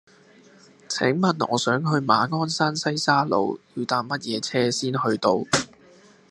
[0.89, 5.43] 請問我想去馬鞍山西沙路要搭乜嘢車先去到